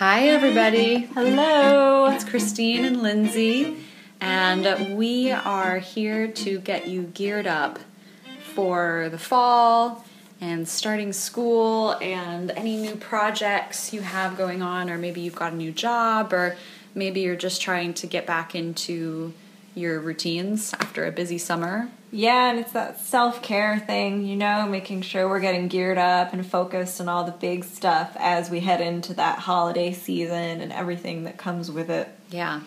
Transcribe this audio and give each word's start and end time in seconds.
Hi, 0.00 0.28
everybody. 0.28 1.00
Hello. 1.12 2.06
It's 2.06 2.24
Christine 2.24 2.86
and 2.86 3.02
Lindsay, 3.02 3.76
and 4.18 4.96
we 4.96 5.30
are 5.30 5.78
here 5.78 6.26
to 6.26 6.58
get 6.58 6.88
you 6.88 7.02
geared 7.02 7.46
up 7.46 7.78
for 8.54 9.10
the 9.10 9.18
fall 9.18 10.02
and 10.40 10.66
starting 10.66 11.12
school 11.12 11.98
and 12.00 12.50
any 12.52 12.78
new 12.78 12.96
projects 12.96 13.92
you 13.92 14.00
have 14.00 14.38
going 14.38 14.62
on, 14.62 14.88
or 14.88 14.96
maybe 14.96 15.20
you've 15.20 15.34
got 15.34 15.52
a 15.52 15.56
new 15.56 15.70
job, 15.70 16.32
or 16.32 16.56
maybe 16.94 17.20
you're 17.20 17.36
just 17.36 17.60
trying 17.60 17.92
to 17.92 18.06
get 18.06 18.26
back 18.26 18.54
into 18.54 19.34
your 19.74 20.00
routines 20.00 20.72
after 20.80 21.04
a 21.04 21.12
busy 21.12 21.36
summer. 21.36 21.90
Yeah, 22.12 22.50
and 22.50 22.58
it's 22.58 22.72
that 22.72 22.98
self 22.98 23.40
care 23.40 23.78
thing, 23.78 24.26
you 24.26 24.36
know, 24.36 24.66
making 24.66 25.02
sure 25.02 25.28
we're 25.28 25.40
getting 25.40 25.68
geared 25.68 25.98
up 25.98 26.32
and 26.32 26.44
focused 26.44 27.00
on 27.00 27.08
all 27.08 27.24
the 27.24 27.32
big 27.32 27.64
stuff 27.64 28.16
as 28.18 28.50
we 28.50 28.60
head 28.60 28.80
into 28.80 29.14
that 29.14 29.38
holiday 29.38 29.92
season 29.92 30.60
and 30.60 30.72
everything 30.72 31.24
that 31.24 31.38
comes 31.38 31.70
with 31.70 31.88
it. 31.88 32.08
Yeah. 32.30 32.62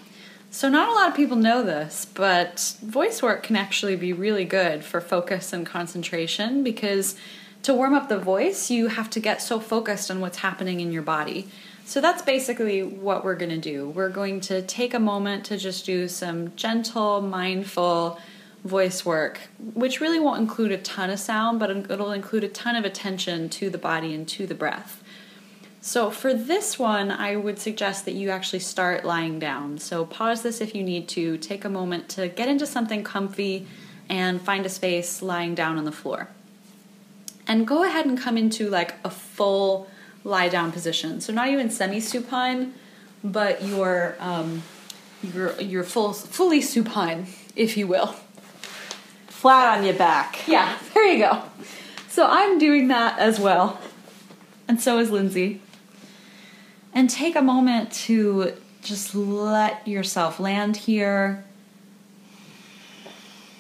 So, 0.50 0.70
not 0.70 0.88
a 0.88 0.94
lot 0.94 1.10
of 1.10 1.16
people 1.16 1.36
know 1.36 1.64
this, 1.64 2.06
but 2.06 2.76
voice 2.82 3.22
work 3.22 3.44
can 3.44 3.56
actually 3.56 3.96
be 3.96 4.14
really 4.14 4.46
good 4.46 4.86
for 4.86 5.02
focus 5.02 5.52
and 5.52 5.66
concentration 5.66 6.64
because 6.64 7.16
to 7.64 7.74
warm 7.74 7.94
up 7.94 8.08
the 8.08 8.20
voice, 8.20 8.70
you 8.70 8.88
have 8.88 9.10
to 9.12 9.20
get 9.20 9.42
so 9.42 9.60
focused 9.60 10.12
on 10.12 10.20
what's 10.20 10.38
happening 10.38 10.80
in 10.80 10.92
your 10.92 11.02
body. 11.02 11.50
So, 11.86 12.00
that's 12.00 12.22
basically 12.22 12.82
what 12.82 13.26
we're 13.26 13.36
going 13.36 13.50
to 13.50 13.58
do. 13.58 13.90
We're 13.90 14.10
going 14.10 14.40
to 14.42 14.62
take 14.62 14.94
a 14.94 15.00
moment 15.00 15.44
to 15.46 15.58
just 15.58 15.86
do 15.86 16.08
some 16.08 16.56
gentle, 16.56 17.20
mindful 17.20 18.20
voice 18.64 19.06
work, 19.06 19.42
which 19.74 20.00
really 20.00 20.20
won't 20.20 20.40
include 20.40 20.72
a 20.72 20.78
ton 20.78 21.10
of 21.10 21.20
sound, 21.20 21.60
but 21.60 21.70
it'll 21.70 22.12
include 22.12 22.44
a 22.44 22.48
ton 22.48 22.76
of 22.76 22.86
attention 22.86 23.50
to 23.50 23.70
the 23.70 23.78
body 23.78 24.14
and 24.14 24.28
to 24.30 24.48
the 24.48 24.56
breath. 24.56 25.04
So, 25.82 26.10
for 26.12 26.34
this 26.34 26.80
one, 26.80 27.12
I 27.12 27.36
would 27.36 27.60
suggest 27.60 28.06
that 28.06 28.14
you 28.14 28.30
actually 28.30 28.60
start 28.60 29.04
lying 29.04 29.38
down. 29.38 29.80
So, 29.80 30.06
pause 30.06 30.42
this 30.42 30.62
if 30.62 30.74
you 30.74 30.82
need 30.82 31.10
to. 31.10 31.38
Take 31.38 31.66
a 31.66 31.70
moment 31.70 32.08
to 32.10 32.30
get 32.30 32.48
into 32.48 32.66
something 32.66 33.04
comfy 33.04 33.68
and 34.08 34.42
find 34.42 34.66
a 34.66 34.70
space 34.70 35.22
lying 35.22 35.56
down 35.56 35.78
on 35.78 35.84
the 35.84 35.92
floor. 35.92 36.30
And 37.46 37.68
go 37.68 37.84
ahead 37.84 38.06
and 38.06 38.18
come 38.18 38.38
into 38.38 38.70
like 38.70 38.96
a 39.04 39.10
full 39.10 39.90
lie 40.24 40.48
down 40.48 40.72
position. 40.72 41.20
So, 41.20 41.34
not 41.34 41.50
even 41.50 41.70
semi 41.70 42.00
supine, 42.00 42.74
but 43.22 43.62
your 43.62 44.16
um, 44.22 44.64
your 45.22 45.60
your 45.60 45.84
full 45.84 46.14
fully 46.14 46.62
supine, 46.62 47.28
if 47.58 47.76
you 47.76 47.88
will. 47.88 48.16
Flat 49.44 49.78
on 49.78 49.84
your 49.84 49.96
back. 49.96 50.48
Yeah, 50.48 50.78
there 50.94 51.06
you 51.06 51.18
go. 51.20 51.44
So 52.08 52.26
I'm 52.26 52.60
doing 52.60 52.88
that 52.88 53.20
as 53.20 53.42
well. 53.42 53.78
And 54.70 54.80
so 54.80 55.00
is 55.00 55.12
Lindsay. 55.12 55.60
And 56.94 57.10
take 57.10 57.36
a 57.36 57.42
moment 57.42 57.92
to 58.06 58.54
just 58.82 59.14
let 59.14 59.86
yourself 59.86 60.40
land 60.40 60.78
here. 60.78 61.44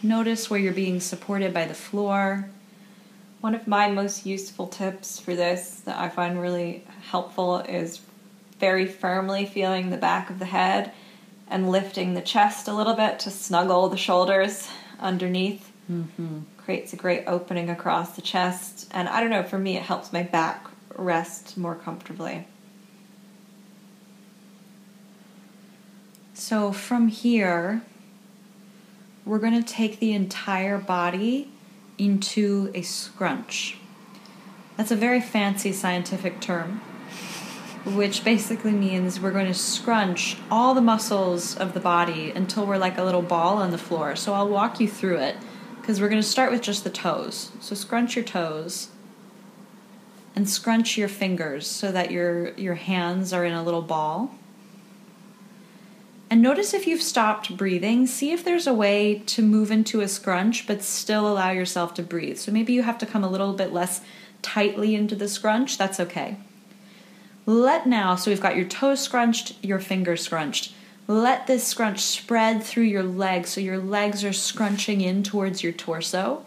Notice 0.01 0.49
where 0.49 0.57
you're 0.57 0.71
being 0.71 1.01
supported 1.01 1.53
by 1.53 1.65
the 1.65 1.73
floor. 1.73 2.47
One 3.41 3.53
of 3.53 3.67
my 3.67 3.89
most 3.91 4.25
useful 4.25 4.67
tips 4.67 5.19
for 5.19 5.35
this 5.35 5.81
that 5.81 5.97
I 5.97 6.07
find 6.07 6.41
really 6.41 6.85
helpful 7.09 7.57
is 7.57 7.99
very 8.57 8.85
firmly 8.85 9.45
feeling 9.45 9.89
the 9.89 9.97
back 9.97 10.29
of 10.29 10.39
the 10.39 10.45
head 10.45 10.93
and 11.49 11.69
lifting 11.69 12.13
the 12.13 12.21
chest 12.21 12.69
a 12.69 12.73
little 12.73 12.93
bit 12.93 13.19
to 13.19 13.29
snuggle 13.29 13.89
the 13.89 13.97
shoulders 13.97 14.69
underneath. 14.97 15.71
Mm-hmm. 15.91 16.39
Creates 16.57 16.93
a 16.93 16.95
great 16.95 17.25
opening 17.27 17.69
across 17.69 18.15
the 18.15 18.21
chest. 18.21 18.89
And 18.91 19.09
I 19.09 19.19
don't 19.19 19.29
know, 19.29 19.43
for 19.43 19.59
me, 19.59 19.77
it 19.77 19.83
helps 19.83 20.13
my 20.13 20.23
back 20.23 20.67
rest 20.95 21.57
more 21.57 21.75
comfortably. 21.75 22.47
So 26.33 26.71
from 26.71 27.07
here, 27.07 27.81
we're 29.25 29.39
going 29.39 29.61
to 29.61 29.73
take 29.73 29.99
the 29.99 30.13
entire 30.13 30.77
body 30.77 31.49
into 31.97 32.71
a 32.73 32.81
scrunch. 32.81 33.77
That's 34.77 34.91
a 34.91 34.95
very 34.95 35.21
fancy 35.21 35.71
scientific 35.71 36.41
term, 36.41 36.81
which 37.85 38.23
basically 38.23 38.71
means 38.71 39.19
we're 39.19 39.31
going 39.31 39.45
to 39.45 39.53
scrunch 39.53 40.37
all 40.49 40.73
the 40.73 40.81
muscles 40.81 41.55
of 41.55 41.73
the 41.73 41.79
body 41.79 42.31
until 42.31 42.65
we're 42.65 42.77
like 42.77 42.97
a 42.97 43.03
little 43.03 43.21
ball 43.21 43.57
on 43.57 43.71
the 43.71 43.77
floor. 43.77 44.15
So 44.15 44.33
I'll 44.33 44.49
walk 44.49 44.79
you 44.79 44.87
through 44.87 45.17
it 45.17 45.37
because 45.83 45.99
we're 45.99 46.07
going 46.07 46.21
to 46.21 46.25
start 46.25 46.49
with 46.49 46.61
just 46.61 46.85
the 46.85 46.89
toes. 46.89 47.51
So 47.59 47.75
scrunch 47.75 48.15
your 48.15 48.23
toes 48.23 48.87
and 50.33 50.49
scrunch 50.49 50.97
your 50.97 51.09
fingers 51.09 51.67
so 51.67 51.91
that 51.91 52.09
your 52.09 52.53
your 52.53 52.75
hands 52.75 53.33
are 53.33 53.43
in 53.43 53.51
a 53.51 53.61
little 53.61 53.81
ball. 53.81 54.33
And 56.29 56.41
notice 56.41 56.73
if 56.73 56.87
you've 56.87 57.01
stopped 57.01 57.57
breathing, 57.57 58.07
see 58.07 58.31
if 58.31 58.45
there's 58.45 58.65
a 58.65 58.73
way 58.73 59.23
to 59.25 59.41
move 59.41 59.71
into 59.71 59.99
a 59.99 60.07
scrunch 60.07 60.65
but 60.65 60.81
still 60.81 61.27
allow 61.27 61.51
yourself 61.51 61.93
to 61.95 62.01
breathe. 62.01 62.37
So 62.37 62.53
maybe 62.53 62.71
you 62.71 62.83
have 62.83 62.97
to 62.99 63.05
come 63.05 63.25
a 63.25 63.29
little 63.29 63.51
bit 63.51 63.73
less 63.73 63.99
tightly 64.41 64.95
into 64.95 65.15
the 65.15 65.27
scrunch, 65.27 65.77
that's 65.77 65.99
okay. 65.99 66.37
Let 67.45 67.85
now, 67.85 68.15
so 68.15 68.31
we've 68.31 68.39
got 68.39 68.55
your 68.55 68.67
toes 68.67 69.01
scrunched, 69.01 69.61
your 69.61 69.79
fingers 69.79 70.21
scrunched. 70.21 70.73
Let 71.07 71.47
this 71.47 71.65
scrunch 71.67 71.99
spread 71.99 72.63
through 72.63 72.83
your 72.83 73.03
legs 73.03 73.49
so 73.49 73.61
your 73.61 73.77
legs 73.77 74.23
are 74.23 74.33
scrunching 74.33 75.01
in 75.01 75.23
towards 75.23 75.61
your 75.61 75.73
torso. 75.73 76.45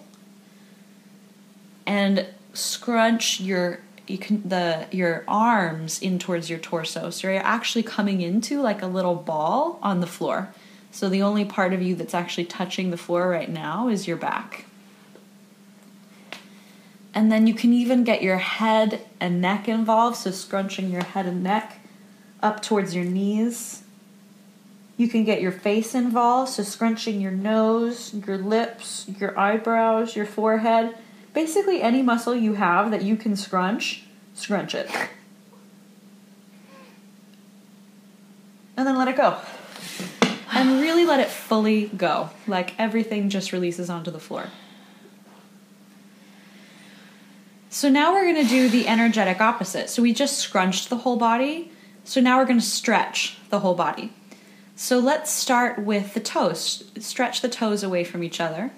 And 1.87 2.27
scrunch 2.53 3.41
your 3.41 3.81
you 4.06 4.19
can 4.19 4.49
the 4.49 4.87
your 4.91 5.25
arms 5.27 6.00
in 6.00 6.19
towards 6.19 6.49
your 6.49 6.59
torso. 6.59 7.11
So 7.11 7.28
you're 7.28 7.43
actually 7.43 7.83
coming 7.83 8.21
into 8.21 8.61
like 8.61 8.83
a 8.83 8.87
little 8.87 9.15
ball 9.15 9.78
on 9.83 10.00
the 10.00 10.06
floor. 10.06 10.49
So 10.91 11.09
the 11.09 11.22
only 11.22 11.45
part 11.45 11.72
of 11.72 11.83
you 11.83 11.95
that's 11.95 12.15
actually 12.15 12.47
touching 12.47 12.91
the 12.91 12.97
floor 12.97 13.28
right 13.28 13.50
now 13.50 13.89
is 13.89 14.06
your 14.06 14.16
back. 14.16 14.65
And 17.12 17.33
then 17.33 17.47
you 17.47 17.55
can 17.55 17.72
even 17.72 18.05
get 18.05 18.22
your 18.22 18.39
head 18.39 19.00
and 19.21 19.41
neck 19.41 19.69
involved, 19.69 20.16
so 20.16 20.31
scrunching 20.31 20.91
your 20.91 21.05
head 21.05 21.27
and 21.27 21.43
neck 21.43 21.81
up 22.43 22.62
towards 22.62 22.95
your 22.95 23.05
knees. 23.05 23.83
You 24.97 25.09
can 25.09 25.25
get 25.25 25.43
your 25.43 25.53
face 25.53 25.95
involved, 25.95 26.53
so 26.53 26.62
scrunching 26.62 27.21
your 27.21 27.33
nose, 27.33 28.15
your 28.15 28.39
lips, 28.39 29.07
your 29.19 29.39
eyebrows, 29.39 30.17
your 30.17 30.25
forehead. 30.25 30.97
Basically, 31.34 31.83
any 31.83 32.01
muscle 32.01 32.34
you 32.34 32.55
have 32.55 32.91
that 32.91 33.03
you 33.03 33.17
can 33.17 33.37
scrunch, 33.37 34.05
scrunch 34.33 34.75
it. 34.75 34.91
And 38.77 38.87
then 38.87 38.97
let 38.97 39.09
it 39.09 39.17
go. 39.17 39.37
And 40.53 40.81
really 40.81 41.05
let 41.05 41.21
it 41.21 41.28
fully 41.28 41.89
go. 41.89 42.31
Like 42.47 42.78
everything 42.78 43.28
just 43.28 43.53
releases 43.53 43.91
onto 43.91 44.11
the 44.11 44.19
floor. 44.19 44.47
So 47.69 47.91
now 47.91 48.15
we're 48.15 48.33
going 48.33 48.43
to 48.43 48.49
do 48.49 48.71
the 48.71 48.89
energetic 48.89 49.43
opposite. 49.43 49.91
So 49.91 50.01
we 50.01 50.15
just 50.15 50.39
scrunched 50.39 50.89
the 50.89 50.97
whole 50.97 51.19
body. 51.19 51.71
So 52.05 52.23
now 52.23 52.39
we're 52.39 52.47
going 52.47 52.61
to 52.61 52.65
stretch 52.65 53.37
the 53.51 53.61
whole 53.61 53.75
body. 53.75 54.15
So 54.79 54.99
let's 54.99 55.31
start 55.31 55.79
with 55.79 56.13
the 56.13 56.21
toes. 56.21 56.85
Stretch 56.99 57.41
the 57.41 57.49
toes 57.49 57.83
away 57.83 58.05
from 58.05 58.23
each 58.23 58.41
other. 58.41 58.73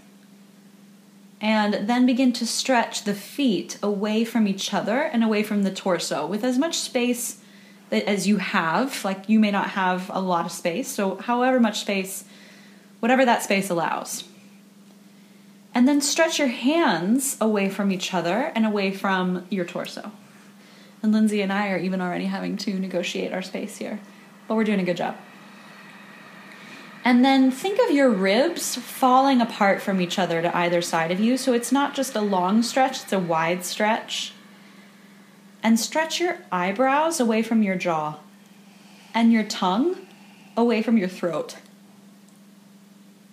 And 1.41 1.89
then 1.89 2.07
begin 2.07 2.33
to 2.35 2.47
stretch 2.47 3.03
the 3.03 3.15
feet 3.15 3.79
away 3.83 4.25
from 4.25 4.47
each 4.47 4.73
other 4.73 5.01
and 5.01 5.25
away 5.25 5.43
from 5.43 5.65
the 5.65 5.73
torso 5.73 6.25
with 6.25 6.45
as 6.45 6.57
much 6.57 6.79
space 6.79 7.41
as 7.91 8.29
you 8.29 8.37
have. 8.37 9.05
Like 9.05 9.29
you 9.29 9.41
may 9.41 9.51
not 9.51 9.71
have 9.71 10.09
a 10.15 10.21
lot 10.21 10.47
of 10.47 10.53
space, 10.53 10.87
so 10.87 11.17
however 11.17 11.59
much 11.59 11.81
space, 11.81 12.25
whatever 13.01 13.25
that 13.25 13.43
space 13.43 13.69
allows. 13.69 14.23
And 15.75 15.89
then 15.89 16.01
stretch 16.01 16.39
your 16.39 16.49
hands 16.49 17.37
away 17.41 17.69
from 17.69 17.91
each 17.91 18.15
other 18.15 18.53
and 18.55 18.65
away 18.65 18.93
from 18.93 19.47
your 19.51 19.65
torso. 19.65 20.13
And 21.03 21.13
Lindsay 21.13 21.41
and 21.41 21.53
I 21.53 21.71
are 21.71 21.79
even 21.79 22.01
already 22.01 22.27
having 22.27 22.57
to 22.59 22.79
negotiate 22.79 23.33
our 23.33 23.43
space 23.43 23.79
here, 23.79 23.99
but 24.47 24.55
we're 24.55 24.65
doing 24.65 24.81
a 24.81 24.85
good 24.85 24.97
job. 24.97 25.17
And 27.09 27.25
then 27.25 27.51
think 27.51 27.81
of 27.81 27.91
your 27.91 28.11
ribs 28.11 28.77
falling 28.77 29.41
apart 29.41 29.81
from 29.81 29.99
each 29.99 30.19
other 30.19 30.43
to 30.43 30.55
either 30.55 30.83
side 30.83 31.11
of 31.11 31.19
you. 31.19 31.39
So 31.39 31.55
it's 31.55 31.73
not 31.73 31.95
just 31.95 32.15
a 32.15 32.21
long 32.21 32.63
stretch, 32.63 33.03
it's 33.03 33.13
a 33.15 33.19
wide 33.19 33.65
stretch. 33.65 34.35
And 35.63 35.81
stretch 35.81 36.21
your 36.21 36.37
eyebrows 36.53 37.19
away 37.19 37.43
from 37.43 37.63
your 37.63 37.77
jaw 37.77 38.19
and 39.15 39.33
your 39.33 39.43
tongue 39.43 40.07
away 40.55 40.83
from 40.83 40.99
your 40.99 41.09
throat. 41.09 41.57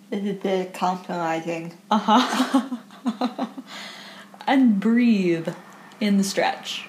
This 0.08 0.24
is 0.24 0.30
a 0.30 0.32
bit 0.32 0.72
compromising. 0.72 1.74
Uh 1.90 2.78
huh. 3.04 3.46
and 4.46 4.80
breathe 4.80 5.50
in 6.00 6.16
the 6.16 6.24
stretch. 6.24 6.86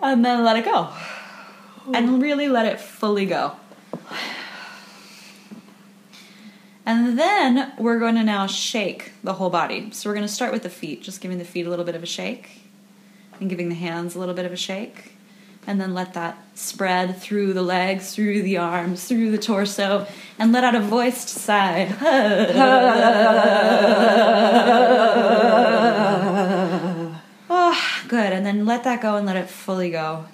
And 0.00 0.24
then 0.24 0.42
let 0.42 0.56
it 0.56 0.64
go. 0.64 0.88
And 1.94 2.08
mm. 2.08 2.22
really 2.22 2.48
let 2.48 2.66
it 2.66 2.80
fully 2.80 3.26
go. 3.26 3.56
And 6.88 7.18
then 7.18 7.72
we're 7.78 7.98
going 7.98 8.14
to 8.14 8.22
now 8.22 8.46
shake 8.46 9.12
the 9.22 9.34
whole 9.34 9.50
body. 9.50 9.90
So 9.92 10.08
we're 10.08 10.14
going 10.14 10.26
to 10.26 10.32
start 10.32 10.52
with 10.52 10.62
the 10.62 10.70
feet, 10.70 11.02
just 11.02 11.20
giving 11.20 11.36
the 11.36 11.44
feet 11.44 11.66
a 11.66 11.68
little 11.70 11.84
bit 11.84 11.94
of 11.94 12.02
a 12.02 12.06
shake. 12.06 12.62
and 13.38 13.50
giving 13.50 13.68
the 13.68 13.74
hands 13.74 14.14
a 14.14 14.18
little 14.18 14.34
bit 14.34 14.46
of 14.46 14.52
a 14.52 14.56
shake. 14.56 15.12
And 15.66 15.78
then 15.78 15.92
let 15.92 16.14
that 16.14 16.38
spread 16.54 17.18
through 17.18 17.52
the 17.52 17.60
legs, 17.60 18.14
through 18.14 18.40
the 18.40 18.56
arms, 18.56 19.04
through 19.04 19.32
the 19.32 19.38
torso, 19.38 20.06
and 20.38 20.50
let 20.50 20.64
out 20.64 20.74
a 20.74 20.80
voiced 20.80 21.28
sigh. 21.28 21.94
oh, 27.50 28.04
good. 28.08 28.32
And 28.32 28.46
then 28.46 28.64
let 28.64 28.84
that 28.84 29.02
go 29.02 29.16
and 29.16 29.26
let 29.26 29.36
it 29.36 29.50
fully 29.50 29.90
go. 29.90 30.24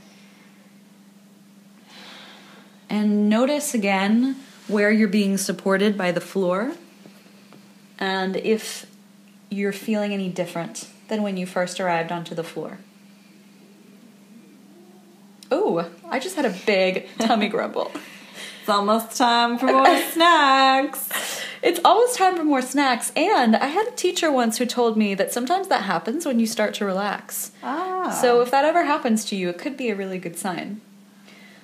And 2.95 3.29
notice 3.29 3.75
again 3.75 4.37
where 4.69 4.93
you're 4.93 5.09
being 5.09 5.37
supported 5.37 5.99
by 5.99 6.13
the 6.13 6.21
floor 6.21 6.75
and 7.99 8.37
if 8.37 8.87
you're 9.51 9.73
feeling 9.73 10.13
any 10.13 10.29
different 10.29 10.87
than 11.09 11.25
when 11.25 11.37
you 11.37 11.45
first 11.45 11.81
arrived 11.81 12.13
onto 12.13 12.37
the 12.37 12.45
floor. 12.45 12.79
Oh, 15.51 15.91
I 16.09 16.21
just 16.21 16.37
had 16.37 16.45
a 16.45 16.55
big 16.67 17.09
tummy 17.19 17.49
grumble. 17.49 17.91
It's 18.61 18.69
almost 18.69 19.19
time 19.19 19.59
for 19.59 19.67
more 19.67 19.99
snacks. 20.13 21.43
It's 21.65 21.81
almost 21.85 22.17
time 22.17 22.37
for 22.37 22.45
more 22.45 22.63
snacks. 22.63 23.11
And 23.17 23.57
I 23.57 23.67
had 23.67 23.89
a 23.89 23.97
teacher 23.97 24.31
once 24.31 24.59
who 24.59 24.67
told 24.67 24.97
me 24.97 25.17
that 25.17 25.33
sometimes 25.33 25.67
that 25.67 25.83
happens 25.83 26.27
when 26.27 26.39
you 26.39 26.47
start 26.47 26.75
to 26.75 26.85
relax. 26.85 27.51
Ah. 27.61 28.17
So 28.23 28.41
if 28.41 28.53
that 28.53 28.65
ever 28.65 28.85
happens 28.85 29.25
to 29.25 29.37
you, 29.37 29.49
it 29.49 29.59
could 29.59 29.77
be 29.77 29.91
a 29.91 29.97
really 29.97 30.19
good 30.21 30.37
sign. 30.37 30.81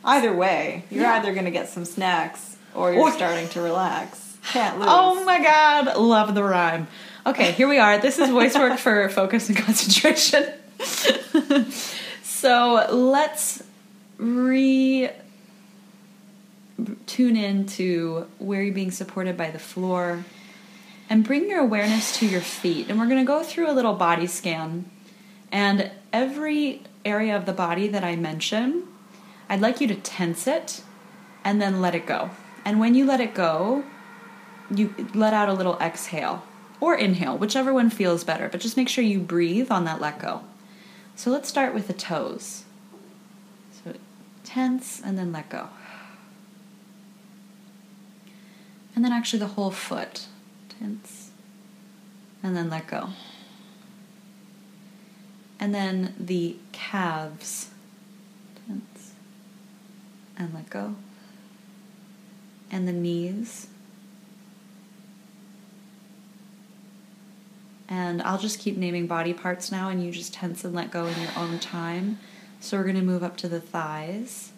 Either 0.04 0.32
way, 0.32 0.84
you're 0.90 1.02
Yeah. 1.02 1.14
either 1.14 1.32
going 1.32 1.44
to 1.46 1.50
get 1.50 1.68
some 1.68 1.84
snacks 1.84 2.56
or 2.74 2.92
you're 2.92 3.02
Or- 3.02 3.12
starting 3.12 3.48
to 3.50 3.60
relax. 3.60 4.36
Can't 4.52 4.76
oh 4.78 4.78
lose. 4.78 4.88
Oh 4.88 5.24
my 5.24 5.42
god, 5.42 5.96
love 5.96 6.34
the 6.34 6.42
rhyme. 6.44 6.88
Okay, 7.26 7.52
here 7.52 7.68
we 7.68 7.78
are. 7.78 7.98
This 7.98 8.18
is 8.18 8.30
voice 8.30 8.54
work 8.56 8.78
for 8.78 9.08
focus 9.20 9.48
and 9.48 9.58
concentration. 9.58 10.46
so 12.22 12.86
let's 12.90 13.62
re 14.18 15.10
tune 17.06 17.36
in 17.36 17.66
to 17.66 18.26
where 18.38 18.62
you're 18.62 18.74
being 18.74 18.90
supported 18.90 19.36
by 19.36 19.50
the 19.50 19.58
floor 19.58 20.24
and 21.10 21.24
bring 21.24 21.48
your 21.50 21.60
awareness 21.60 22.18
to 22.18 22.26
your 22.26 22.40
feet. 22.40 22.88
And 22.88 22.98
we're 22.98 23.06
going 23.06 23.18
to 23.18 23.26
go 23.26 23.42
through 23.42 23.70
a 23.70 23.74
little 23.74 23.92
body 23.94 24.26
scan. 24.26 24.90
And 25.52 25.90
every 26.12 26.82
area 27.04 27.36
of 27.36 27.44
the 27.44 27.52
body 27.52 27.88
that 27.88 28.04
I 28.04 28.16
mention, 28.16 28.84
I'd 29.50 29.60
like 29.60 29.80
you 29.80 29.88
to 29.88 29.96
tense 29.96 30.46
it 30.46 30.82
and 31.44 31.60
then 31.60 31.80
let 31.80 31.96
it 31.96 32.06
go. 32.06 32.30
And 32.64 32.78
when 32.78 32.94
you 32.94 33.04
let 33.04 33.20
it 33.20 33.34
go, 33.34 33.84
you 34.72 34.94
let 35.12 35.34
out 35.34 35.48
a 35.48 35.52
little 35.52 35.76
exhale 35.80 36.44
or 36.80 36.94
inhale, 36.94 37.36
whichever 37.36 37.74
one 37.74 37.90
feels 37.90 38.22
better, 38.22 38.48
but 38.48 38.60
just 38.60 38.76
make 38.76 38.88
sure 38.88 39.02
you 39.02 39.18
breathe 39.18 39.70
on 39.70 39.84
that 39.84 40.00
let 40.00 40.20
go. 40.20 40.42
So 41.16 41.30
let's 41.32 41.48
start 41.48 41.74
with 41.74 41.88
the 41.88 41.92
toes. 41.92 42.62
So 43.72 43.94
tense 44.44 45.02
and 45.04 45.18
then 45.18 45.32
let 45.32 45.50
go. 45.50 45.68
And 48.94 49.04
then 49.04 49.12
actually 49.12 49.40
the 49.40 49.48
whole 49.48 49.72
foot. 49.72 50.26
Tense 50.78 51.30
and 52.40 52.56
then 52.56 52.70
let 52.70 52.86
go. 52.86 53.10
And 55.58 55.74
then 55.74 56.14
the 56.18 56.56
calves. 56.70 57.69
And 60.40 60.54
let 60.54 60.70
go. 60.70 60.94
And 62.70 62.88
the 62.88 62.92
knees. 62.92 63.66
And 67.90 68.22
I'll 68.22 68.38
just 68.38 68.58
keep 68.58 68.78
naming 68.78 69.06
body 69.06 69.34
parts 69.34 69.70
now, 69.70 69.90
and 69.90 70.02
you 70.02 70.10
just 70.10 70.32
tense 70.32 70.64
and 70.64 70.74
let 70.74 70.90
go 70.90 71.04
in 71.04 71.20
your 71.20 71.32
own 71.36 71.58
time. 71.58 72.18
So 72.58 72.78
we're 72.78 72.84
going 72.84 72.96
to 72.96 73.02
move 73.02 73.22
up 73.22 73.36
to 73.36 73.48
the 73.48 73.60
thighs. 73.60 74.52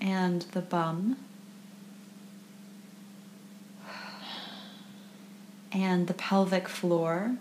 And 0.00 0.42
the 0.52 0.60
bum. 0.60 1.16
And 5.72 6.06
the 6.06 6.14
pelvic 6.14 6.68
floor. 6.68 7.38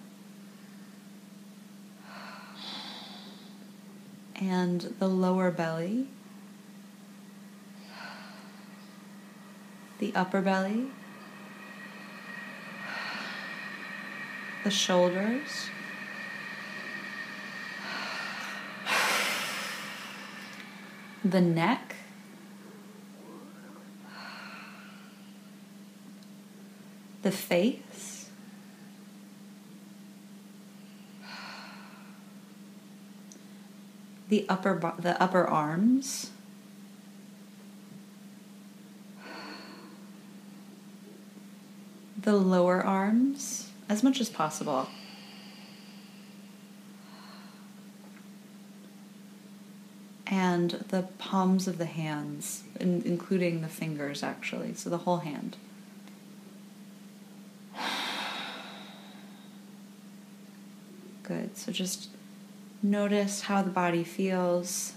And 4.45 4.93
the 4.99 5.07
lower 5.07 5.51
belly. 5.51 6.09
the 10.03 10.13
upper 10.15 10.41
belly, 10.41 10.87
the 14.65 14.69
shoulders, 14.69 15.69
the 21.23 21.39
neck, 21.39 21.95
the 27.21 27.31
face, 27.31 28.12
the 34.33 34.45
upper 34.49 34.95
the 34.97 35.21
upper 35.21 35.47
arms. 35.47 36.31
the 42.17 42.35
lower 42.37 42.81
arms 42.81 43.69
as 43.89 44.01
much 44.01 44.21
as 44.21 44.29
possible. 44.29 44.87
And 50.25 50.71
the 50.87 51.01
palms 51.17 51.67
of 51.67 51.77
the 51.77 51.85
hands, 51.85 52.63
in, 52.79 53.01
including 53.03 53.61
the 53.61 53.67
fingers, 53.67 54.23
actually, 54.23 54.73
so 54.73 54.89
the 54.89 54.99
whole 54.99 55.17
hand. 55.17 55.57
Good. 61.23 61.57
So 61.57 61.73
just 61.73 62.07
notice 62.83 63.41
how 63.41 63.63
the 63.63 63.71
body 63.71 64.03
feels. 64.03 64.93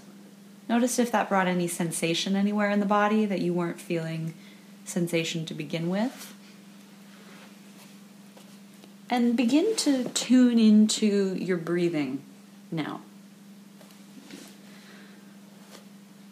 Notice 0.69 0.99
if 0.99 1.11
that 1.11 1.29
brought 1.29 1.47
any 1.47 1.67
sensation 1.67 2.35
anywhere 2.35 2.69
in 2.69 2.79
the 2.79 2.85
body 2.85 3.25
that 3.25 3.41
you 3.41 3.53
weren't 3.53 3.79
feeling 3.79 4.33
sensation 4.83 5.45
to 5.45 5.53
begin 5.53 5.89
with 5.89 6.33
and 9.09 9.37
begin 9.37 9.75
to 9.77 10.05
tune 10.09 10.59
into 10.59 11.35
your 11.35 11.57
breathing 11.57 12.21
now. 12.71 13.01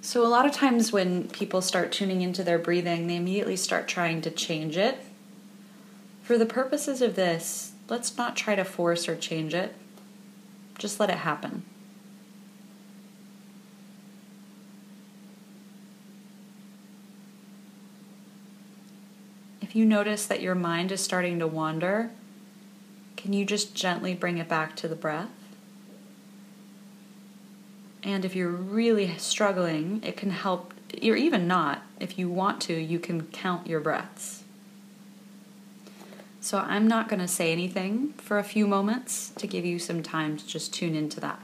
So, 0.02 0.26
a 0.26 0.28
lot 0.28 0.46
of 0.46 0.52
times 0.52 0.92
when 0.92 1.30
people 1.30 1.62
start 1.62 1.92
tuning 1.92 2.22
into 2.22 2.44
their 2.44 2.60
breathing, 2.60 3.08
they 3.08 3.16
immediately 3.16 3.56
start 3.56 3.88
trying 3.88 4.22
to 4.22 4.30
change 4.30 4.78
it. 4.78 5.00
For 6.22 6.38
the 6.38 6.46
purposes 6.46 7.02
of 7.02 7.16
this, 7.16 7.74
let's 7.90 8.16
not 8.16 8.36
try 8.36 8.56
to 8.56 8.64
force 8.64 9.10
or 9.10 9.16
change 9.16 9.54
it, 9.54 9.74
just 10.78 11.00
let 11.00 11.10
it 11.10 11.18
happen. 11.18 11.64
If 19.62 19.76
you 19.76 19.86
notice 19.86 20.26
that 20.28 20.42
your 20.42 20.56
mind 20.56 20.92
is 20.92 21.02
starting 21.02 21.40
to 21.40 21.48
wander, 21.48 22.12
can 23.18 23.34
you 23.34 23.44
just 23.44 23.76
gently 23.76 24.14
bring 24.14 24.38
it 24.38 24.48
back 24.48 24.76
to 24.78 24.88
the 24.88 24.96
breath? 24.96 25.30
And 28.02 28.24
if 28.24 28.36
you're 28.36 28.48
really 28.48 29.18
struggling, 29.18 30.02
it 30.02 30.16
can 30.16 30.30
help, 30.30 30.74
or 31.04 31.18
even 31.18 31.48
not, 31.48 31.82
if 32.00 32.18
you 32.18 32.30
want 32.30 32.62
to, 32.62 32.74
you 32.74 33.00
can 33.00 33.24
count 33.28 33.68
your 33.68 33.82
breaths. 33.82 34.45
So 36.46 36.60
I'm 36.60 36.88
not 36.88 37.10
going 37.10 37.22
to 37.22 37.28
say 37.28 37.52
anything 37.52 38.14
for 38.20 38.38
a 38.38 38.44
few 38.44 38.68
moments 38.68 39.32
to 39.38 39.48
give 39.48 39.66
you 39.66 39.80
some 39.80 40.04
time 40.04 40.38
to 40.38 40.46
just 40.46 40.72
tune 40.72 40.94
into 40.94 41.20
that. 41.22 41.42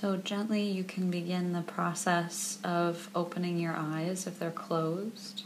So, 0.00 0.16
gently, 0.16 0.62
you 0.62 0.82
can 0.82 1.10
begin 1.10 1.52
the 1.52 1.60
process 1.60 2.58
of 2.64 3.10
opening 3.14 3.58
your 3.58 3.74
eyes 3.76 4.26
if 4.26 4.38
they're 4.38 4.50
closed. 4.50 5.42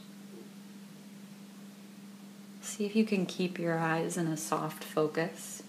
See 2.60 2.86
if 2.86 2.94
you 2.94 3.04
can 3.04 3.26
keep 3.26 3.58
your 3.58 3.76
eyes 3.76 4.16
in 4.16 4.28
a 4.28 4.36
soft 4.36 4.84
focus. 4.84 5.64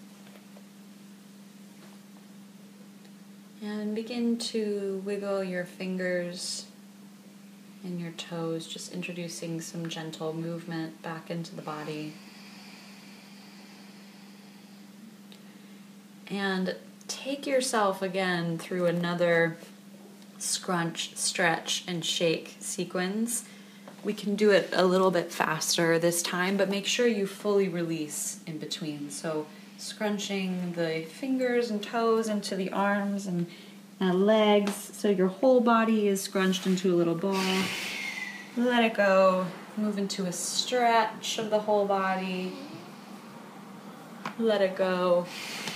And 3.59 3.95
begin 3.95 4.37
to 4.37 5.01
wiggle 5.03 5.43
your 5.43 5.65
fingers 5.65 6.65
and 7.83 7.99
your 7.99 8.11
toes, 8.11 8.67
just 8.67 8.93
introducing 8.93 9.61
some 9.61 9.89
gentle 9.89 10.31
movement 10.31 11.01
back 11.01 11.31
into 11.31 11.55
the 11.55 11.63
body. 11.63 12.13
And 16.27 16.75
take 17.07 17.45
yourself 17.45 18.01
again 18.01 18.57
through 18.57 18.85
another 18.85 19.57
scrunch, 20.37 21.15
stretch, 21.15 21.83
and 21.87 22.03
shake 22.03 22.55
sequence. 22.59 23.45
We 24.03 24.13
can 24.13 24.35
do 24.35 24.51
it 24.51 24.69
a 24.73 24.85
little 24.85 25.11
bit 25.11 25.31
faster 25.31 25.97
this 25.97 26.21
time, 26.21 26.57
but 26.57 26.69
make 26.69 26.85
sure 26.85 27.07
you 27.07 27.25
fully 27.25 27.67
release 27.67 28.39
in 28.45 28.59
between. 28.59 29.09
So, 29.09 29.47
scrunching 29.77 30.73
the 30.73 31.05
fingers 31.09 31.69
and 31.69 31.81
toes 31.83 32.29
into 32.29 32.55
the 32.55 32.71
arms 32.71 33.27
and 33.27 33.47
uh, 33.99 34.13
legs 34.13 34.73
so 34.93 35.09
your 35.09 35.27
whole 35.27 35.59
body 35.59 36.07
is 36.07 36.21
scrunched 36.21 36.65
into 36.65 36.93
a 36.93 36.95
little 36.95 37.15
ball. 37.15 37.63
Let 38.55 38.83
it 38.83 38.93
go. 38.93 39.47
Move 39.75 39.97
into 39.97 40.25
a 40.25 40.31
stretch 40.31 41.37
of 41.37 41.49
the 41.49 41.59
whole 41.59 41.85
body. 41.85 42.53
Let 44.37 44.61
it 44.61 44.75
go 44.75 45.25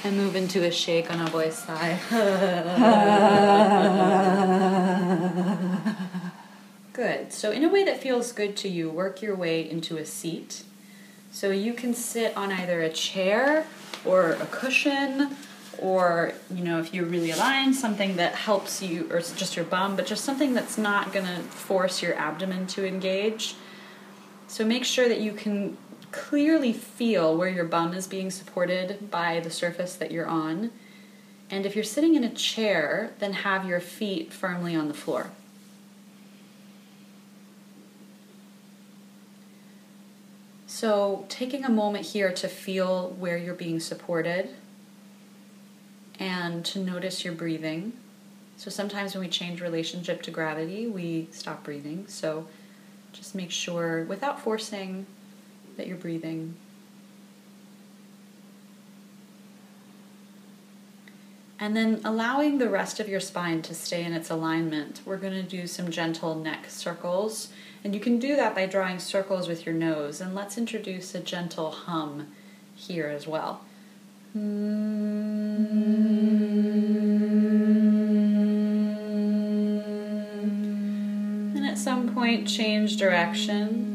and 0.03 0.17
move 0.17 0.35
into 0.35 0.65
a 0.65 0.71
shake 0.71 1.11
on 1.11 1.19
a 1.19 1.29
voiced 1.29 1.65
sigh. 1.65 1.99
good. 6.93 7.31
So, 7.31 7.51
in 7.51 7.63
a 7.63 7.69
way 7.69 7.83
that 7.83 8.01
feels 8.01 8.31
good 8.31 8.57
to 8.57 8.69
you, 8.69 8.89
work 8.89 9.21
your 9.21 9.35
way 9.35 9.69
into 9.69 9.97
a 9.97 10.05
seat. 10.05 10.63
So, 11.31 11.51
you 11.51 11.73
can 11.73 11.93
sit 11.93 12.35
on 12.35 12.51
either 12.51 12.81
a 12.81 12.89
chair 12.89 13.65
or 14.05 14.31
a 14.31 14.45
cushion, 14.47 15.35
or, 15.77 16.33
you 16.53 16.63
know, 16.63 16.79
if 16.79 16.93
you're 16.93 17.05
really 17.05 17.31
aligned, 17.31 17.75
something 17.75 18.17
that 18.17 18.35
helps 18.35 18.81
you, 18.81 19.07
or 19.11 19.19
just 19.19 19.55
your 19.55 19.65
bum, 19.65 19.95
but 19.95 20.05
just 20.05 20.25
something 20.25 20.53
that's 20.53 20.77
not 20.77 21.13
going 21.13 21.25
to 21.25 21.41
force 21.43 22.01
your 22.01 22.15
abdomen 22.15 22.67
to 22.67 22.85
engage. 22.85 23.55
So, 24.47 24.65
make 24.65 24.83
sure 24.83 25.07
that 25.07 25.21
you 25.21 25.31
can 25.31 25.77
clearly 26.11 26.73
feel 26.73 27.35
where 27.35 27.49
your 27.49 27.65
bum 27.65 27.93
is 27.93 28.07
being 28.07 28.31
supported 28.31 29.11
by 29.11 29.39
the 29.39 29.49
surface 29.49 29.95
that 29.95 30.11
you're 30.11 30.27
on. 30.27 30.71
And 31.49 31.65
if 31.65 31.75
you're 31.75 31.83
sitting 31.83 32.15
in 32.15 32.23
a 32.23 32.29
chair, 32.29 33.11
then 33.19 33.33
have 33.33 33.65
your 33.65 33.79
feet 33.79 34.31
firmly 34.31 34.75
on 34.75 34.87
the 34.87 34.93
floor. 34.93 35.31
So, 40.67 41.25
taking 41.27 41.65
a 41.65 41.69
moment 41.69 42.05
here 42.05 42.31
to 42.31 42.47
feel 42.47 43.09
where 43.09 43.37
you're 43.37 43.53
being 43.53 43.81
supported 43.81 44.51
and 46.17 46.63
to 46.65 46.79
notice 46.79 47.25
your 47.25 47.33
breathing. 47.33 47.93
So, 48.55 48.69
sometimes 48.69 49.13
when 49.13 49.21
we 49.21 49.29
change 49.29 49.59
relationship 49.59 50.21
to 50.21 50.31
gravity, 50.31 50.87
we 50.87 51.27
stop 51.31 51.65
breathing. 51.65 52.05
So, 52.07 52.47
just 53.11 53.35
make 53.35 53.51
sure 53.51 54.03
without 54.03 54.39
forcing 54.39 55.05
that 55.79 55.87
you're 55.87 55.95
breathing. 55.97 56.55
And 61.57 61.75
then 61.75 62.01
allowing 62.03 62.57
the 62.57 62.69
rest 62.69 62.99
of 62.99 63.07
your 63.07 63.21
spine 63.21 63.61
to 63.63 63.73
stay 63.73 64.03
in 64.03 64.11
its 64.13 64.29
alignment, 64.29 65.01
we're 65.05 65.17
going 65.17 65.33
to 65.33 65.43
do 65.43 65.67
some 65.67 65.89
gentle 65.89 66.35
neck 66.35 66.65
circles. 66.69 67.47
And 67.83 67.93
you 67.93 68.01
can 68.01 68.19
do 68.19 68.35
that 68.35 68.55
by 68.55 68.65
drawing 68.65 68.99
circles 68.99 69.47
with 69.47 69.65
your 69.65 69.73
nose. 69.73 70.19
And 70.19 70.35
let's 70.35 70.57
introduce 70.57 71.15
a 71.15 71.21
gentle 71.21 71.71
hum 71.71 72.27
here 72.75 73.07
as 73.07 73.25
well. 73.25 73.61
And 74.33 74.49
at 81.65 81.77
some 81.77 82.13
point, 82.13 82.49
change 82.49 82.97
direction. 82.97 83.88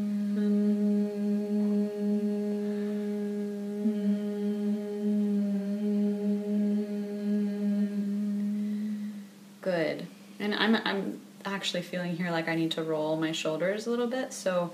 Actually 11.65 11.81
feeling 11.81 12.15
here 12.15 12.29
like 12.29 12.47
I 12.47 12.53
need 12.53 12.69
to 12.73 12.83
roll 12.83 13.17
my 13.17 13.31
shoulders 13.31 13.87
a 13.87 13.89
little 13.89 14.05
bit, 14.05 14.33
so 14.33 14.71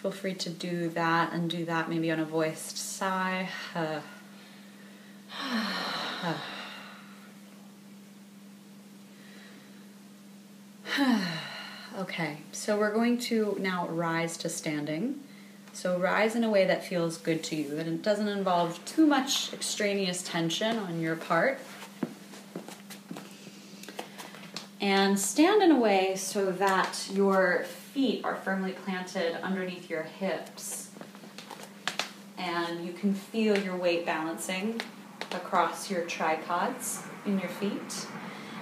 feel 0.00 0.10
free 0.10 0.32
to 0.36 0.48
do 0.48 0.88
that 0.88 1.34
and 1.34 1.50
do 1.50 1.66
that 1.66 1.90
maybe 1.90 2.10
on 2.10 2.18
a 2.18 2.24
voiced 2.24 2.78
sigh. 2.78 3.50
okay, 11.98 12.38
so 12.52 12.78
we're 12.78 12.94
going 12.94 13.18
to 13.18 13.54
now 13.60 13.86
rise 13.88 14.38
to 14.38 14.48
standing. 14.48 15.20
So 15.74 15.98
rise 15.98 16.34
in 16.34 16.42
a 16.42 16.48
way 16.48 16.64
that 16.64 16.86
feels 16.86 17.18
good 17.18 17.44
to 17.44 17.54
you, 17.54 17.76
that 17.76 17.86
it 17.86 18.00
doesn't 18.00 18.28
involve 18.28 18.82
too 18.86 19.04
much 19.04 19.52
extraneous 19.52 20.22
tension 20.22 20.78
on 20.78 21.02
your 21.02 21.16
part 21.16 21.60
and 24.80 25.18
stand 25.18 25.62
in 25.62 25.70
a 25.70 25.78
way 25.78 26.16
so 26.16 26.50
that 26.52 27.08
your 27.12 27.64
feet 27.64 28.24
are 28.24 28.36
firmly 28.36 28.72
planted 28.72 29.34
underneath 29.42 29.90
your 29.90 30.02
hips 30.02 30.90
and 32.38 32.86
you 32.86 32.92
can 32.92 33.12
feel 33.12 33.58
your 33.58 33.76
weight 33.76 34.06
balancing 34.06 34.80
across 35.32 35.90
your 35.90 36.02
tripods 36.02 37.02
in 37.26 37.38
your 37.38 37.48
feet. 37.48 38.06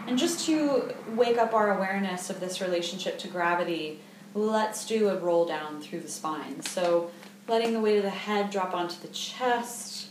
And 0.06 0.18
just 0.18 0.44
to 0.46 0.94
wake 1.14 1.38
up 1.38 1.54
our 1.54 1.76
awareness 1.76 2.30
of 2.30 2.40
this 2.40 2.60
relationship 2.60 3.18
to 3.20 3.28
gravity, 3.28 4.00
let's 4.34 4.86
do 4.86 5.08
a 5.10 5.16
roll 5.16 5.46
down 5.46 5.80
through 5.80 6.00
the 6.00 6.08
spine. 6.08 6.62
So, 6.62 7.10
letting 7.46 7.72
the 7.72 7.80
weight 7.80 7.98
of 7.98 8.02
the 8.02 8.10
head 8.10 8.50
drop 8.50 8.74
onto 8.74 9.00
the 9.00 9.08
chest, 9.08 10.08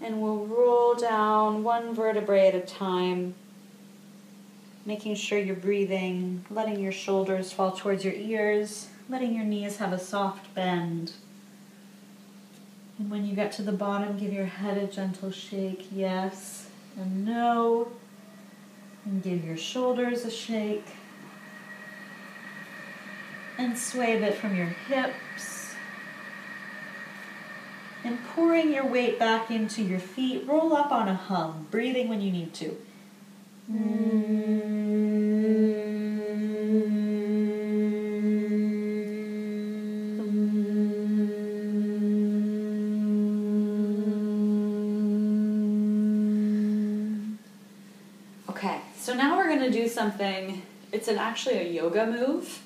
and 0.00 0.22
we'll 0.22 0.46
roll 0.46 0.94
down 0.94 1.64
one 1.64 1.94
vertebrae 1.94 2.48
at 2.48 2.54
a 2.54 2.60
time 2.60 3.34
making 4.84 5.14
sure 5.14 5.38
you're 5.38 5.54
breathing, 5.56 6.44
letting 6.50 6.80
your 6.80 6.92
shoulders 6.92 7.52
fall 7.52 7.72
towards 7.72 8.04
your 8.04 8.14
ears, 8.14 8.88
letting 9.08 9.34
your 9.34 9.44
knees 9.44 9.76
have 9.76 9.92
a 9.92 9.98
soft 9.98 10.54
bend. 10.54 11.12
And 12.98 13.10
when 13.10 13.26
you 13.26 13.34
get 13.34 13.52
to 13.52 13.62
the 13.62 13.72
bottom, 13.72 14.18
give 14.18 14.32
your 14.32 14.46
head 14.46 14.76
a 14.76 14.86
gentle 14.86 15.30
shake, 15.30 15.86
yes 15.92 16.62
and 16.96 17.24
no. 17.24 17.88
And 19.04 19.22
give 19.22 19.44
your 19.44 19.56
shoulders 19.56 20.24
a 20.24 20.30
shake. 20.30 20.86
And 23.58 23.76
sway 23.76 24.16
a 24.16 24.20
bit 24.20 24.34
from 24.34 24.56
your 24.56 24.66
hips. 24.66 25.74
And 28.04 28.18
pouring 28.34 28.72
your 28.72 28.86
weight 28.86 29.18
back 29.18 29.50
into 29.50 29.82
your 29.82 30.00
feet, 30.00 30.46
roll 30.46 30.74
up 30.74 30.90
on 30.90 31.08
a 31.08 31.14
hum, 31.14 31.68
breathing 31.70 32.08
when 32.08 32.20
you 32.20 32.32
need 32.32 32.52
to. 32.54 32.76
Okay, 33.70 33.78
so 48.98 49.14
now 49.14 49.36
we're 49.36 49.46
going 49.46 49.60
to 49.60 49.70
do 49.70 49.88
something. 49.88 50.62
It's 50.90 51.06
an 51.06 51.18
actually 51.18 51.58
a 51.58 51.64
yoga 51.64 52.06
move 52.06 52.62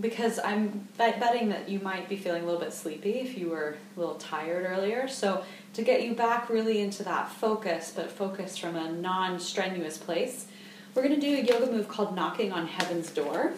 because 0.00 0.38
I'm 0.38 0.88
betting 0.98 1.48
that 1.48 1.68
you 1.68 1.80
might 1.80 2.08
be 2.08 2.16
feeling 2.16 2.42
a 2.42 2.44
little 2.44 2.60
bit 2.60 2.72
sleepy 2.72 3.14
if 3.20 3.36
you 3.38 3.48
were 3.48 3.76
a 3.96 4.00
little 4.00 4.16
tired 4.16 4.66
earlier. 4.66 5.08
So 5.08 5.44
to 5.74 5.82
get 5.82 6.02
you 6.02 6.14
back 6.14 6.48
really 6.48 6.80
into 6.80 7.02
that 7.04 7.30
focus, 7.30 7.92
but 7.94 8.10
focus 8.10 8.56
from 8.56 8.76
a 8.76 8.92
non 8.92 9.40
strenuous 9.40 9.98
place, 9.98 10.46
we're 10.94 11.02
going 11.02 11.18
to 11.18 11.20
do 11.20 11.36
a 11.36 11.40
yoga 11.40 11.70
move 11.70 11.88
called 11.88 12.14
Knocking 12.14 12.52
on 12.52 12.66
Heaven's 12.66 13.10
Door. 13.10 13.54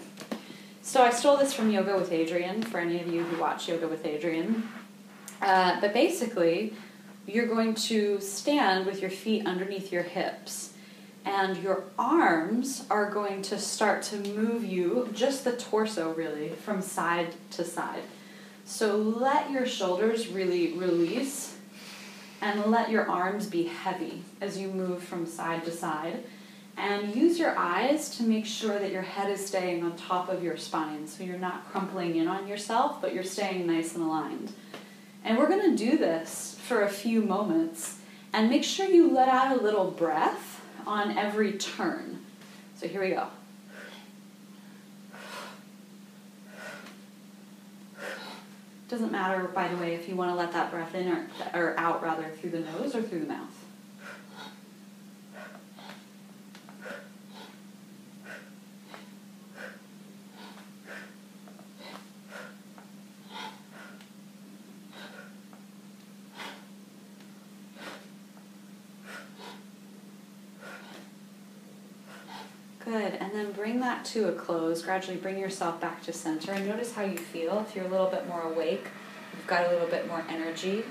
So 0.82 1.02
I 1.02 1.10
stole 1.10 1.36
this 1.36 1.52
from 1.52 1.70
Yoga 1.70 1.96
with 1.96 2.10
Adriene, 2.10 2.64
for 2.64 2.78
any 2.78 3.00
of 3.00 3.06
you 3.08 3.22
who 3.22 3.40
watch 3.40 3.68
Yoga 3.68 3.86
with 3.86 4.04
Adriene. 4.04 4.62
Uh, 5.42 5.80
but 5.80 5.92
basically, 5.92 6.72
you're 7.26 7.46
going 7.46 7.74
to 7.74 8.20
stand 8.20 8.86
with 8.86 9.00
your 9.00 9.10
feet 9.10 9.46
underneath 9.46 9.92
your 9.92 10.02
hips, 10.02 10.72
and 11.28 11.58
your 11.58 11.84
arms 11.98 12.86
are 12.90 13.10
going 13.10 13.42
to 13.42 13.58
start 13.58 14.02
to 14.02 14.16
move 14.16 14.64
you, 14.64 15.10
just 15.12 15.44
the 15.44 15.52
torso 15.52 16.14
really, 16.14 16.48
from 16.48 16.80
side 16.80 17.34
to 17.50 17.64
side. 17.64 18.02
So 18.64 18.96
let 18.96 19.50
your 19.50 19.66
shoulders 19.66 20.28
really 20.28 20.72
release 20.72 21.56
and 22.40 22.64
let 22.66 22.88
your 22.88 23.06
arms 23.10 23.46
be 23.46 23.64
heavy 23.64 24.22
as 24.40 24.56
you 24.56 24.68
move 24.68 25.02
from 25.02 25.26
side 25.26 25.66
to 25.66 25.70
side. 25.70 26.24
And 26.78 27.14
use 27.14 27.38
your 27.38 27.58
eyes 27.58 28.16
to 28.16 28.22
make 28.22 28.46
sure 28.46 28.78
that 28.78 28.92
your 28.92 29.02
head 29.02 29.30
is 29.30 29.44
staying 29.44 29.84
on 29.84 29.96
top 29.96 30.30
of 30.30 30.42
your 30.42 30.56
spine. 30.56 31.06
So 31.08 31.24
you're 31.24 31.36
not 31.36 31.70
crumpling 31.70 32.16
in 32.16 32.28
on 32.28 32.46
yourself, 32.46 33.02
but 33.02 33.12
you're 33.12 33.24
staying 33.24 33.66
nice 33.66 33.94
and 33.94 34.04
aligned. 34.04 34.52
And 35.24 35.36
we're 35.36 35.48
going 35.48 35.76
to 35.76 35.76
do 35.76 35.98
this 35.98 36.58
for 36.62 36.82
a 36.82 36.88
few 36.88 37.20
moments. 37.20 37.98
And 38.32 38.48
make 38.48 38.64
sure 38.64 38.86
you 38.86 39.10
let 39.10 39.28
out 39.28 39.58
a 39.58 39.62
little 39.62 39.90
breath 39.90 40.47
on 40.88 41.16
every 41.16 41.52
turn. 41.52 42.18
So 42.74 42.88
here 42.88 43.02
we 43.02 43.10
go. 43.10 43.28
Doesn't 48.88 49.12
matter, 49.12 49.44
by 49.48 49.68
the 49.68 49.76
way, 49.76 49.94
if 49.94 50.08
you 50.08 50.16
want 50.16 50.30
to 50.30 50.34
let 50.34 50.50
that 50.52 50.70
breath 50.70 50.94
in 50.94 51.08
or, 51.08 51.26
or 51.52 51.74
out 51.78 52.02
rather 52.02 52.30
through 52.30 52.50
the 52.50 52.60
nose 52.60 52.94
or 52.94 53.02
through 53.02 53.20
the 53.20 53.26
mouth. 53.26 53.54
Good, 72.88 73.18
and 73.20 73.27
then 73.38 73.52
bring 73.52 73.80
that 73.80 74.04
to 74.04 74.28
a 74.28 74.32
close. 74.32 74.82
Gradually 74.82 75.16
bring 75.16 75.38
yourself 75.38 75.80
back 75.80 76.02
to 76.02 76.12
center 76.12 76.52
and 76.52 76.66
notice 76.66 76.92
how 76.92 77.04
you 77.04 77.16
feel. 77.16 77.64
If 77.68 77.76
you're 77.76 77.84
a 77.84 77.88
little 77.88 78.08
bit 78.08 78.26
more 78.26 78.42
awake, 78.42 78.84
you've 79.34 79.46
got 79.46 79.66
a 79.66 79.70
little 79.70 79.86
bit 79.86 80.08
more 80.08 80.24
energy. 80.28 80.84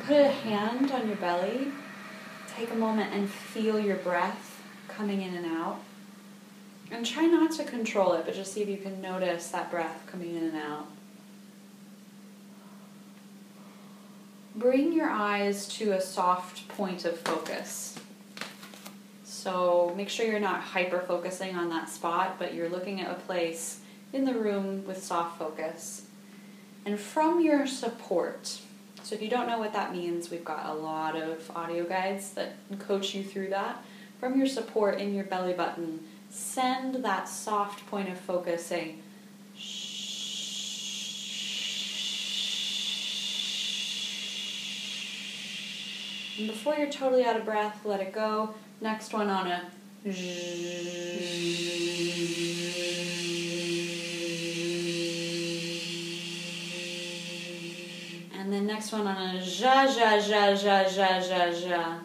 Put 0.00 0.16
a 0.16 0.28
hand 0.28 0.90
on 0.90 1.06
your 1.06 1.16
belly. 1.16 1.68
Take 2.56 2.72
a 2.72 2.74
moment 2.74 3.14
and 3.14 3.30
feel 3.30 3.78
your 3.78 3.96
breath 3.96 4.60
coming 4.88 5.22
in 5.22 5.36
and 5.36 5.46
out. 5.46 5.80
And 6.90 7.06
try 7.06 7.26
not 7.26 7.52
to 7.52 7.64
control 7.64 8.14
it, 8.14 8.24
but 8.26 8.34
just 8.34 8.52
see 8.52 8.62
if 8.62 8.68
you 8.68 8.76
can 8.76 9.00
notice 9.00 9.48
that 9.48 9.70
breath 9.70 10.08
coming 10.10 10.34
in 10.34 10.42
and 10.42 10.56
out. 10.56 10.88
Bring 14.56 14.92
your 14.92 15.08
eyes 15.08 15.68
to 15.76 15.92
a 15.92 16.00
soft 16.00 16.66
point 16.66 17.04
of 17.04 17.16
focus. 17.20 17.96
So 19.40 19.94
make 19.96 20.10
sure 20.10 20.26
you're 20.26 20.38
not 20.38 20.60
hyper 20.60 21.00
focusing 21.00 21.56
on 21.56 21.70
that 21.70 21.88
spot, 21.88 22.36
but 22.38 22.52
you're 22.52 22.68
looking 22.68 23.00
at 23.00 23.10
a 23.10 23.14
place 23.20 23.80
in 24.12 24.26
the 24.26 24.34
room 24.34 24.86
with 24.86 25.02
soft 25.02 25.38
focus. 25.38 26.02
And 26.84 27.00
from 27.00 27.40
your 27.40 27.66
support, 27.66 28.60
so 29.02 29.14
if 29.14 29.22
you 29.22 29.30
don't 29.30 29.48
know 29.48 29.58
what 29.58 29.72
that 29.72 29.94
means, 29.94 30.30
we've 30.30 30.44
got 30.44 30.66
a 30.66 30.74
lot 30.74 31.16
of 31.16 31.50
audio 31.56 31.84
guides 31.84 32.32
that 32.32 32.52
coach 32.80 33.14
you 33.14 33.24
through 33.24 33.48
that. 33.48 33.82
From 34.18 34.36
your 34.36 34.46
support 34.46 35.00
in 35.00 35.14
your 35.14 35.24
belly 35.24 35.54
button, 35.54 36.00
send 36.28 36.96
that 36.96 37.26
soft 37.26 37.86
point 37.86 38.10
of 38.10 38.20
focus 38.20 38.66
saying, 38.66 39.02
And 46.40 46.48
before 46.48 46.74
you're 46.74 46.90
totally 46.90 47.22
out 47.22 47.36
of 47.36 47.44
breath, 47.44 47.84
let 47.84 48.00
it 48.00 48.14
go. 48.14 48.54
Next 48.80 49.12
one 49.12 49.28
on 49.28 49.46
a 49.46 49.62
and 58.32 58.50
then 58.50 58.66
next 58.66 58.90
one 58.90 59.06
on 59.06 59.18
a 59.18 59.34
ja 59.34 59.84
ja 59.84 60.14
ja 60.14 60.48
ja 60.48 60.80
ja 60.88 61.18
ja 61.18 61.44
ja. 61.46 61.98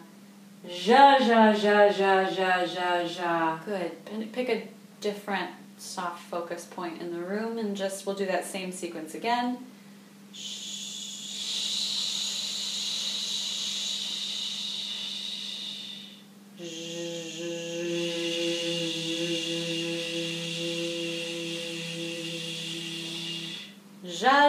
Ja 0.68 1.16
ja 1.16 1.52
ja 1.52 1.84
ja 1.86 2.28
ja 2.28 2.62
ja 2.62 3.00
ja. 3.00 3.58
Good. 3.64 4.32
Pick 4.32 4.50
a 4.50 4.68
different 5.00 5.50
soft 5.78 6.22
focus 6.24 6.66
point 6.66 7.00
in 7.00 7.10
the 7.10 7.20
room 7.20 7.56
and 7.56 7.74
just 7.74 8.04
we'll 8.04 8.14
do 8.14 8.26
that 8.26 8.44
same 8.44 8.70
sequence 8.70 9.14
again. 9.14 9.56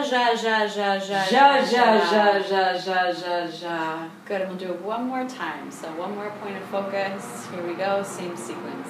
Ja, 0.09 0.31
ja, 0.31 0.63
ja, 0.63 0.63
ja, 0.65 0.95
ja, 0.95 1.25
Ja 1.31 1.57
ja 1.57 1.95
ja 1.95 2.37
ja 2.37 2.71
ja 2.85 3.09
ja 3.11 3.47
ja. 3.61 4.09
Good, 4.25 4.41
and 4.41 4.49
we'll 4.49 4.67
do 4.67 4.73
it 4.73 4.81
one 4.81 5.05
more 5.05 5.25
time. 5.25 5.69
So 5.69 5.87
one 5.99 6.15
more 6.15 6.29
point 6.41 6.55
of 6.55 6.63
focus. 6.69 7.47
Here 7.47 7.63
we 7.63 7.73
go, 7.73 8.03
same 8.03 8.37
sequence. 8.37 8.89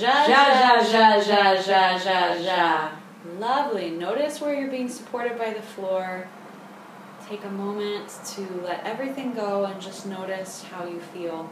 Ja 0.00 0.26
ja 0.28 0.82
ja 0.92 1.16
ja 1.16 1.52
ja 1.52 1.98
ja 2.04 2.34
ja. 2.34 2.88
Lovely. 3.40 3.90
Notice 3.90 4.40
where 4.40 4.54
you're 4.54 4.70
being 4.70 4.88
supported 4.88 5.38
by 5.38 5.52
the 5.54 5.62
floor. 5.62 6.26
Take 7.32 7.44
a 7.46 7.50
moment 7.50 8.10
to 8.34 8.42
let 8.62 8.84
everything 8.84 9.32
go 9.32 9.64
and 9.64 9.80
just 9.80 10.04
notice 10.04 10.64
how 10.64 10.84
you 10.84 11.00
feel. 11.00 11.50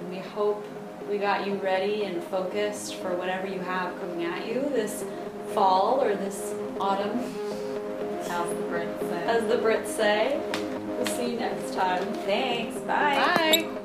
And 0.00 0.10
we 0.10 0.18
hope 0.18 0.66
we 1.08 1.18
got 1.18 1.46
you 1.46 1.54
ready 1.54 2.02
and 2.02 2.20
focused 2.24 2.96
for 2.96 3.14
whatever 3.14 3.46
you 3.46 3.60
have 3.60 3.96
coming 4.00 4.24
at 4.24 4.48
you 4.48 4.62
this 4.70 5.04
fall 5.54 6.02
or 6.02 6.16
this 6.16 6.52
autumn, 6.80 7.16
As 8.22 8.48
the 8.48 8.64
Brits 8.64 8.98
say. 8.98 9.24
as 9.28 9.46
the 9.46 9.56
Brits 9.58 9.86
say. 9.86 10.40
We'll 10.96 11.06
see 11.06 11.30
you 11.30 11.38
next 11.38 11.74
time. 11.74 12.02
Thanks. 12.24 12.76
Bye. 12.80 13.68
Bye. 13.68 13.78